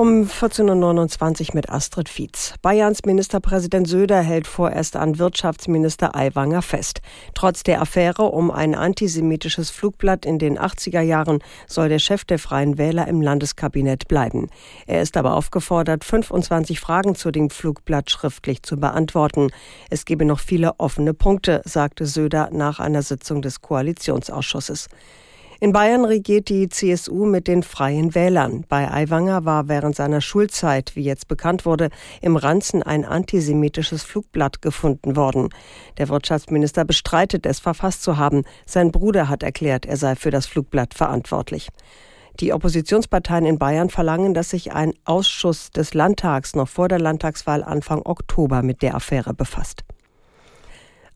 Um 0.00 0.22
14.29 0.22 1.48
Uhr 1.50 1.54
mit 1.56 1.68
Astrid 1.68 2.08
Fietz. 2.08 2.54
Bayerns 2.62 3.04
Ministerpräsident 3.04 3.86
Söder 3.86 4.22
hält 4.22 4.46
vorerst 4.46 4.96
an 4.96 5.18
Wirtschaftsminister 5.18 6.16
Aiwanger 6.16 6.62
fest. 6.62 7.02
Trotz 7.34 7.64
der 7.64 7.82
Affäre 7.82 8.22
um 8.22 8.50
ein 8.50 8.74
antisemitisches 8.74 9.68
Flugblatt 9.68 10.24
in 10.24 10.38
den 10.38 10.58
80er 10.58 11.02
Jahren 11.02 11.40
soll 11.66 11.90
der 11.90 11.98
Chef 11.98 12.24
der 12.24 12.38
Freien 12.38 12.78
Wähler 12.78 13.08
im 13.08 13.20
Landeskabinett 13.20 14.08
bleiben. 14.08 14.48
Er 14.86 15.02
ist 15.02 15.18
aber 15.18 15.36
aufgefordert, 15.36 16.02
25 16.02 16.80
Fragen 16.80 17.14
zu 17.14 17.30
dem 17.30 17.50
Flugblatt 17.50 18.10
schriftlich 18.10 18.62
zu 18.62 18.78
beantworten. 18.78 19.50
Es 19.90 20.06
gebe 20.06 20.24
noch 20.24 20.40
viele 20.40 20.80
offene 20.80 21.12
Punkte, 21.12 21.60
sagte 21.66 22.06
Söder 22.06 22.48
nach 22.52 22.80
einer 22.80 23.02
Sitzung 23.02 23.42
des 23.42 23.60
Koalitionsausschusses. 23.60 24.88
In 25.62 25.72
Bayern 25.72 26.06
regiert 26.06 26.48
die 26.48 26.70
CSU 26.70 27.26
mit 27.26 27.46
den 27.46 27.62
Freien 27.62 28.14
Wählern. 28.14 28.64
Bei 28.70 28.90
Aiwanger 28.90 29.44
war 29.44 29.68
während 29.68 29.94
seiner 29.94 30.22
Schulzeit, 30.22 30.96
wie 30.96 31.02
jetzt 31.02 31.28
bekannt 31.28 31.66
wurde, 31.66 31.90
im 32.22 32.36
Ranzen 32.36 32.82
ein 32.82 33.04
antisemitisches 33.04 34.02
Flugblatt 34.02 34.62
gefunden 34.62 35.16
worden. 35.16 35.50
Der 35.98 36.08
Wirtschaftsminister 36.08 36.86
bestreitet 36.86 37.44
es, 37.44 37.60
verfasst 37.60 38.02
zu 38.02 38.16
haben. 38.16 38.44
Sein 38.64 38.90
Bruder 38.90 39.28
hat 39.28 39.42
erklärt, 39.42 39.84
er 39.84 39.98
sei 39.98 40.16
für 40.16 40.30
das 40.30 40.46
Flugblatt 40.46 40.94
verantwortlich. 40.94 41.68
Die 42.40 42.54
Oppositionsparteien 42.54 43.44
in 43.44 43.58
Bayern 43.58 43.90
verlangen, 43.90 44.32
dass 44.32 44.48
sich 44.48 44.72
ein 44.72 44.94
Ausschuss 45.04 45.70
des 45.72 45.92
Landtags 45.92 46.56
noch 46.56 46.68
vor 46.68 46.88
der 46.88 47.00
Landtagswahl 47.00 47.62
Anfang 47.62 48.00
Oktober 48.06 48.62
mit 48.62 48.80
der 48.80 48.94
Affäre 48.94 49.34
befasst. 49.34 49.84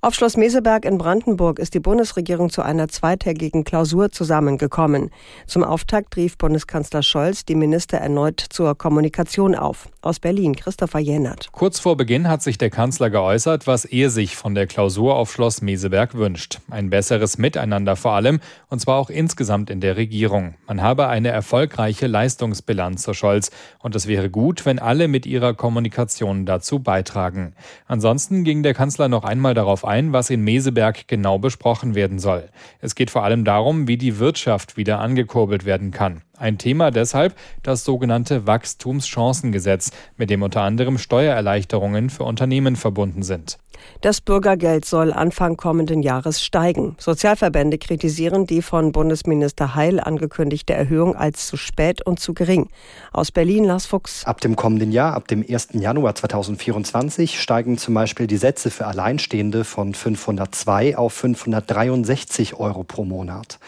Auf 0.04 0.14
Schloss 0.14 0.36
Meseberg 0.36 0.84
in 0.84 0.98
Brandenburg 0.98 1.58
ist 1.58 1.72
die 1.72 1.80
Bundesregierung 1.80 2.50
zu 2.50 2.60
einer 2.60 2.88
zweitägigen 2.88 3.64
Klausur 3.64 4.10
zusammengekommen. 4.10 5.08
Zum 5.46 5.64
Auftakt 5.64 6.18
rief 6.18 6.36
Bundeskanzler 6.36 7.02
Scholz 7.02 7.46
die 7.46 7.54
Minister 7.54 7.96
erneut 7.96 8.44
zur 8.50 8.76
Kommunikation 8.76 9.54
auf. 9.54 9.88
Aus 10.02 10.20
Berlin, 10.20 10.54
Christopher 10.56 10.98
Jennert. 10.98 11.48
Kurz 11.52 11.80
vor 11.80 11.96
Beginn 11.96 12.28
hat 12.28 12.42
sich 12.42 12.58
der 12.58 12.68
Kanzler 12.68 13.08
geäußert, 13.08 13.66
was 13.66 13.86
er 13.86 14.10
sich 14.10 14.36
von 14.36 14.54
der 14.54 14.66
Klausur 14.66 15.16
auf 15.16 15.32
Schloss 15.32 15.62
Meseberg 15.62 16.12
wünscht. 16.12 16.58
Ein 16.68 16.90
besseres 16.90 17.38
Miteinander 17.38 17.96
vor 17.96 18.12
allem, 18.12 18.40
und 18.68 18.80
zwar 18.80 18.98
auch 18.98 19.08
insgesamt 19.08 19.70
in 19.70 19.80
der 19.80 19.96
Regierung. 19.96 20.52
Man 20.66 20.82
habe 20.82 21.06
eine 21.06 21.28
erfolgreiche 21.28 22.08
Leistungsbilanz, 22.08 23.04
so 23.04 23.14
Scholz, 23.14 23.50
und 23.78 23.96
es 23.96 24.06
wäre 24.06 24.28
gut, 24.28 24.66
wenn 24.66 24.78
alle 24.78 25.08
mit 25.08 25.24
ihrer 25.24 25.54
Kommunikation 25.54 26.44
dazu 26.44 26.80
beitragen. 26.80 27.54
Ansonsten 27.86 28.44
ging 28.44 28.62
der 28.62 28.74
Kanzler 28.74 29.08
noch 29.08 29.24
einmal 29.24 29.54
darauf 29.54 29.86
ein, 29.86 29.93
ein, 29.94 30.12
was 30.12 30.28
in 30.28 30.42
Meseberg 30.42 31.06
genau 31.06 31.38
besprochen 31.38 31.94
werden 31.94 32.18
soll. 32.18 32.48
Es 32.80 32.96
geht 32.96 33.10
vor 33.10 33.22
allem 33.22 33.44
darum, 33.44 33.86
wie 33.86 33.96
die 33.96 34.18
Wirtschaft 34.18 34.76
wieder 34.76 34.98
angekurbelt 34.98 35.64
werden 35.64 35.92
kann. 35.92 36.22
Ein 36.36 36.58
Thema 36.58 36.90
deshalb 36.90 37.34
das 37.62 37.84
sogenannte 37.84 38.46
Wachstumschancengesetz, 38.46 39.90
mit 40.16 40.30
dem 40.30 40.42
unter 40.42 40.62
anderem 40.62 40.98
Steuererleichterungen 40.98 42.10
für 42.10 42.24
Unternehmen 42.24 42.74
verbunden 42.74 43.22
sind. 43.22 43.58
Das 44.00 44.20
Bürgergeld 44.20 44.84
soll 44.84 45.12
Anfang 45.12 45.56
kommenden 45.56 46.02
Jahres 46.02 46.42
steigen. 46.42 46.96
Sozialverbände 46.98 47.78
kritisieren 47.78 48.46
die 48.46 48.62
von 48.62 48.92
Bundesminister 48.92 49.74
Heil 49.74 50.00
angekündigte 50.00 50.74
Erhöhung 50.74 51.16
als 51.16 51.46
zu 51.46 51.56
spät 51.56 52.02
und 52.02 52.18
zu 52.18 52.34
gering. 52.34 52.68
Aus 53.12 53.30
Berlin 53.30 53.64
Lars 53.64 53.86
Fuchs. 53.86 54.24
Ab 54.24 54.40
dem 54.40 54.56
kommenden 54.56 54.92
Jahr, 54.92 55.14
ab 55.14 55.28
dem 55.28 55.44
1. 55.48 55.68
Januar 55.74 56.14
2024, 56.14 57.40
steigen 57.40 57.78
zum 57.78 57.94
Beispiel 57.94 58.26
die 58.26 58.36
Sätze 58.36 58.70
für 58.70 58.86
Alleinstehende 58.86 59.64
von 59.64 59.94
502 59.94 60.96
auf 60.96 61.12
563 61.12 62.54
Euro 62.54 62.84
pro 62.84 63.04
Monat. 63.04 63.58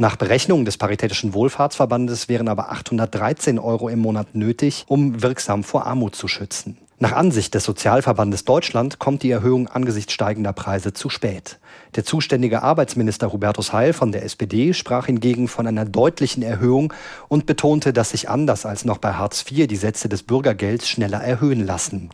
Nach 0.00 0.16
Berechnungen 0.16 0.64
des 0.64 0.78
Paritätischen 0.78 1.34
Wohlfahrtsverbandes 1.34 2.30
wären 2.30 2.48
aber 2.48 2.72
813 2.72 3.58
Euro 3.58 3.90
im 3.90 3.98
Monat 3.98 4.34
nötig, 4.34 4.86
um 4.88 5.22
wirksam 5.22 5.62
vor 5.62 5.84
Armut 5.86 6.14
zu 6.14 6.26
schützen. 6.26 6.78
Nach 6.98 7.12
Ansicht 7.12 7.52
des 7.52 7.64
Sozialverbandes 7.64 8.46
Deutschland 8.46 8.98
kommt 8.98 9.22
die 9.22 9.30
Erhöhung 9.30 9.68
angesichts 9.68 10.14
steigender 10.14 10.54
Preise 10.54 10.94
zu 10.94 11.10
spät. 11.10 11.58
Der 11.96 12.04
zuständige 12.06 12.62
Arbeitsminister 12.62 13.30
Hubertus 13.30 13.74
Heil 13.74 13.92
von 13.92 14.10
der 14.10 14.24
SPD 14.24 14.72
sprach 14.72 15.04
hingegen 15.04 15.48
von 15.48 15.66
einer 15.66 15.84
deutlichen 15.84 16.42
Erhöhung 16.42 16.94
und 17.28 17.44
betonte, 17.44 17.92
dass 17.92 18.08
sich 18.08 18.30
anders 18.30 18.64
als 18.64 18.86
noch 18.86 18.96
bei 18.96 19.12
Hartz 19.12 19.44
IV 19.50 19.66
die 19.66 19.76
Sätze 19.76 20.08
des 20.08 20.22
Bürgergelds 20.22 20.88
schneller 20.88 21.20
erhöhen 21.20 21.66
lassen. 21.66 22.08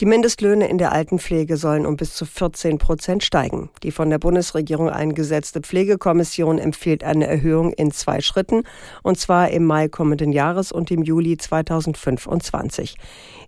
Die 0.00 0.06
Mindestlöhne 0.06 0.66
in 0.66 0.78
der 0.78 0.92
Altenpflege 0.92 1.58
sollen 1.58 1.84
um 1.84 1.98
bis 1.98 2.14
zu 2.14 2.24
14 2.24 2.78
Prozent 2.78 3.22
steigen. 3.22 3.68
Die 3.82 3.90
von 3.90 4.08
der 4.08 4.18
Bundesregierung 4.18 4.88
eingesetzte 4.88 5.60
Pflegekommission 5.60 6.58
empfiehlt 6.58 7.04
eine 7.04 7.26
Erhöhung 7.26 7.74
in 7.74 7.90
zwei 7.90 8.22
Schritten, 8.22 8.62
und 9.02 9.20
zwar 9.20 9.50
im 9.50 9.66
Mai 9.66 9.88
kommenden 9.88 10.32
Jahres 10.32 10.72
und 10.72 10.90
im 10.90 11.02
Juli 11.02 11.36
2025. 11.36 12.96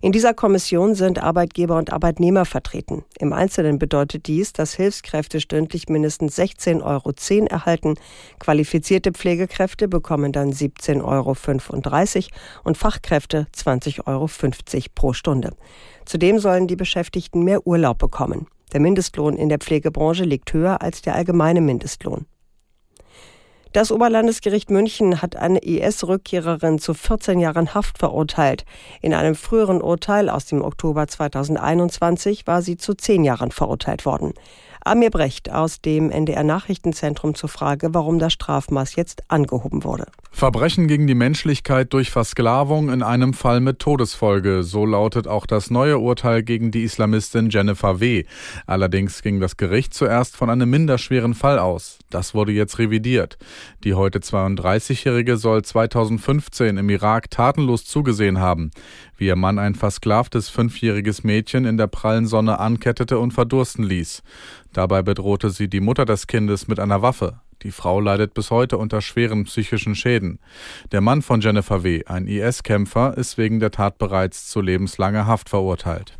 In 0.01 0.11
dieser 0.11 0.35
Kommission 0.35 0.93
sind 0.93 1.17
Arbeitgeber 1.17 1.75
und 1.75 1.91
Arbeitnehmer 1.91 2.45
vertreten. 2.45 3.03
Im 3.17 3.33
Einzelnen 3.33 3.79
bedeutet 3.79 4.27
dies, 4.27 4.53
dass 4.53 4.75
Hilfskräfte 4.75 5.41
stündlich 5.41 5.89
mindestens 5.89 6.37
16,10 6.37 6.83
Euro 6.83 7.13
erhalten, 7.47 7.95
qualifizierte 8.37 9.11
Pflegekräfte 9.11 9.87
bekommen 9.87 10.31
dann 10.31 10.51
17,35 10.51 11.01
Euro 11.03 11.35
und 12.63 12.77
Fachkräfte 12.77 13.47
20,50 13.55 14.05
Euro 14.05 14.29
pro 14.93 15.13
Stunde. 15.13 15.55
Zudem 16.05 16.39
sollen 16.39 16.67
die 16.67 16.75
Beschäftigten 16.75 17.43
mehr 17.43 17.65
Urlaub 17.65 17.97
bekommen. 17.97 18.47
Der 18.73 18.79
Mindestlohn 18.79 19.37
in 19.37 19.49
der 19.49 19.59
Pflegebranche 19.59 20.23
liegt 20.23 20.51
höher 20.53 20.81
als 20.81 21.01
der 21.01 21.15
allgemeine 21.15 21.61
Mindestlohn. 21.61 22.25
Das 23.73 23.91
Oberlandesgericht 23.91 24.69
München 24.69 25.23
hat 25.23 25.35
eine 25.35 25.57
IS-Rückkehrerin 25.57 26.77
zu 26.77 26.93
14 26.93 27.39
Jahren 27.39 27.73
Haft 27.73 27.97
verurteilt. 27.97 28.65
In 29.01 29.15
einem 29.15 29.33
früheren 29.33 29.81
Urteil 29.81 30.29
aus 30.29 30.45
dem 30.45 30.61
Oktober 30.61 31.07
2021 31.07 32.45
war 32.45 32.61
sie 32.61 32.77
zu 32.77 32.93
10 32.93 33.23
Jahren 33.23 33.49
verurteilt 33.49 34.05
worden. 34.05 34.33
Amir 34.85 35.11
Brecht 35.11 35.49
aus 35.49 35.79
dem 35.79 36.11
NDR 36.11 36.43
Nachrichtenzentrum 36.43 37.35
zur 37.35 37.47
Frage, 37.47 37.93
warum 37.93 38.19
das 38.19 38.33
Strafmaß 38.33 38.95
jetzt 38.97 39.23
angehoben 39.29 39.85
wurde. 39.85 40.07
Verbrechen 40.31 40.87
gegen 40.87 41.07
die 41.07 41.15
Menschlichkeit 41.15 41.93
durch 41.93 42.09
Versklavung 42.09 42.89
in 42.89 43.01
einem 43.01 43.33
Fall 43.33 43.61
mit 43.61 43.79
Todesfolge. 43.79 44.63
So 44.63 44.85
lautet 44.85 45.27
auch 45.27 45.45
das 45.45 45.69
neue 45.69 45.99
Urteil 45.99 46.43
gegen 46.43 46.71
die 46.71 46.83
Islamistin 46.83 47.49
Jennifer 47.49 47.99
W. 47.99 48.25
Allerdings 48.65 49.21
ging 49.21 49.39
das 49.39 49.55
Gericht 49.57 49.93
zuerst 49.93 50.35
von 50.35 50.49
einem 50.49 50.69
minderschweren 50.69 51.33
Fall 51.33 51.59
aus. 51.59 51.99
Das 52.09 52.33
wurde 52.33 52.51
jetzt 52.51 52.77
revidiert. 52.79 53.37
Die 53.83 53.93
heute 53.93 54.19
32-Jährige 54.19 55.37
soll 55.37 55.61
2015 55.61 56.77
im 56.77 56.89
Irak 56.89 57.29
tatenlos 57.29 57.85
zugesehen 57.85 58.39
haben, 58.39 58.71
wie 59.17 59.27
ihr 59.27 59.35
Mann 59.35 59.59
ein 59.59 59.75
versklavtes 59.75 60.49
fünfjähriges 60.49 61.23
Mädchen 61.23 61.65
in 61.65 61.77
der 61.77 61.87
prallen 61.87 62.25
Sonne 62.25 62.59
ankettete 62.59 63.19
und 63.19 63.33
verdursten 63.33 63.85
ließ. 63.85 64.23
Dabei 64.73 65.03
bedrohte 65.03 65.51
sie 65.51 65.69
die 65.69 65.79
Mutter 65.79 66.05
des 66.05 66.27
Kindes 66.27 66.67
mit 66.67 66.79
einer 66.79 67.01
Waffe. 67.01 67.39
Die 67.61 67.71
Frau 67.71 67.99
leidet 67.99 68.33
bis 68.33 68.51
heute 68.51 68.77
unter 68.77 69.01
schweren 69.01 69.45
psychischen 69.45 69.95
Schäden. 69.95 70.39
Der 70.91 70.99
Mann 70.99 71.21
von 71.21 71.39
Jennifer 71.39 71.83
W., 71.83 72.03
ein 72.05 72.27
IS-Kämpfer, 72.27 73.17
ist 73.17 73.37
wegen 73.37 73.59
der 73.59 73.71
Tat 73.71 73.97
bereits 73.97 74.47
zu 74.49 74.59
lebenslanger 74.59 75.27
Haft 75.27 75.49
verurteilt. 75.49 76.17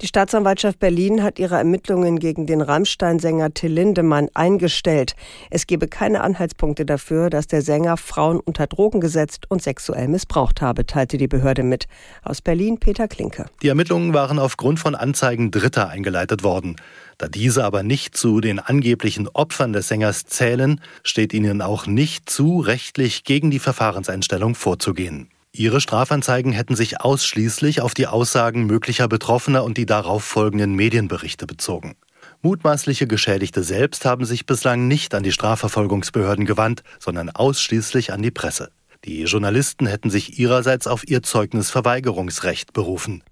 Die 0.00 0.06
Staatsanwaltschaft 0.06 0.78
Berlin 0.78 1.22
hat 1.22 1.38
ihre 1.38 1.56
Ermittlungen 1.56 2.18
gegen 2.18 2.46
den 2.46 2.60
Rammstein-Sänger 2.60 3.54
Till 3.54 3.72
Lindemann 3.72 4.28
eingestellt. 4.34 5.14
Es 5.50 5.66
gebe 5.66 5.88
keine 5.88 6.22
Anhaltspunkte 6.22 6.84
dafür, 6.84 7.30
dass 7.30 7.46
der 7.46 7.62
Sänger 7.62 7.96
Frauen 7.96 8.40
unter 8.40 8.66
Drogen 8.66 9.00
gesetzt 9.00 9.46
und 9.48 9.62
sexuell 9.62 10.08
missbraucht 10.08 10.60
habe, 10.60 10.86
teilte 10.86 11.18
die 11.18 11.28
Behörde 11.28 11.62
mit. 11.62 11.86
Aus 12.22 12.40
Berlin 12.40 12.78
Peter 12.78 13.08
Klinke. 13.08 13.46
Die 13.62 13.68
Ermittlungen 13.68 14.14
waren 14.14 14.38
aufgrund 14.38 14.80
von 14.80 14.94
Anzeigen 14.94 15.50
Dritter 15.50 15.88
eingeleitet 15.88 16.42
worden. 16.42 16.76
Da 17.18 17.28
diese 17.28 17.64
aber 17.64 17.82
nicht 17.82 18.16
zu 18.16 18.40
den 18.40 18.58
angeblichen 18.58 19.28
Opfern 19.28 19.72
des 19.72 19.88
Sängers 19.88 20.26
zählen, 20.26 20.80
steht 21.02 21.32
ihnen 21.32 21.62
auch 21.62 21.86
nicht 21.86 22.28
zu, 22.28 22.60
rechtlich 22.60 23.24
gegen 23.24 23.50
die 23.50 23.60
Verfahrenseinstellung 23.60 24.54
vorzugehen. 24.54 25.31
Ihre 25.54 25.82
Strafanzeigen 25.82 26.52
hätten 26.52 26.76
sich 26.76 27.02
ausschließlich 27.02 27.82
auf 27.82 27.92
die 27.92 28.06
Aussagen 28.06 28.64
möglicher 28.64 29.06
Betroffener 29.06 29.64
und 29.64 29.76
die 29.76 29.84
darauf 29.84 30.24
folgenden 30.24 30.74
Medienberichte 30.74 31.46
bezogen. 31.46 31.94
Mutmaßliche 32.40 33.06
Geschädigte 33.06 33.62
selbst 33.62 34.06
haben 34.06 34.24
sich 34.24 34.46
bislang 34.46 34.88
nicht 34.88 35.14
an 35.14 35.22
die 35.22 35.32
Strafverfolgungsbehörden 35.32 36.46
gewandt, 36.46 36.82
sondern 36.98 37.28
ausschließlich 37.28 38.14
an 38.14 38.22
die 38.22 38.30
Presse. 38.30 38.70
Die 39.04 39.24
Journalisten 39.24 39.86
hätten 39.86 40.08
sich 40.08 40.38
ihrerseits 40.38 40.86
auf 40.86 41.06
ihr 41.06 41.22
Zeugnisverweigerungsrecht 41.22 42.72
berufen. 42.72 43.22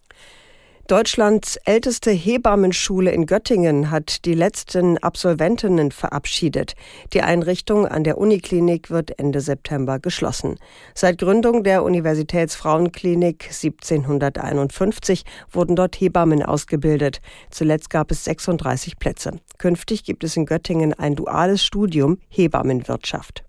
Deutschlands 0.90 1.54
älteste 1.66 2.10
Hebammenschule 2.10 3.12
in 3.12 3.26
Göttingen 3.26 3.92
hat 3.92 4.24
die 4.24 4.34
letzten 4.34 4.98
Absolventinnen 4.98 5.92
verabschiedet. 5.92 6.74
Die 7.12 7.22
Einrichtung 7.22 7.86
an 7.86 8.02
der 8.02 8.18
Uniklinik 8.18 8.90
wird 8.90 9.16
Ende 9.16 9.40
September 9.40 10.00
geschlossen. 10.00 10.58
Seit 10.92 11.18
Gründung 11.18 11.62
der 11.62 11.84
Universitätsfrauenklinik 11.84 13.44
1751 13.44 15.22
wurden 15.52 15.76
dort 15.76 15.94
Hebammen 15.94 16.42
ausgebildet. 16.42 17.20
Zuletzt 17.50 17.88
gab 17.88 18.10
es 18.10 18.24
36 18.24 18.98
Plätze. 18.98 19.38
Künftig 19.58 20.02
gibt 20.02 20.24
es 20.24 20.36
in 20.36 20.44
Göttingen 20.44 20.92
ein 20.92 21.14
duales 21.14 21.64
Studium 21.64 22.18
Hebammenwirtschaft. 22.30 23.44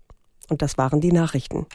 Und 0.48 0.62
das 0.62 0.78
waren 0.78 1.00
die 1.00 1.10
Nachrichten. 1.10 1.66